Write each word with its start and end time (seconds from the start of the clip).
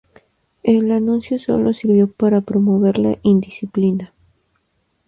El 0.63 0.89
anuncio 0.91 1.37
sólo 1.37 1.73
sirvió 1.73 2.11
para 2.11 2.41
promover 2.41 2.97
la 2.97 3.19
indisciplina. 3.21 4.15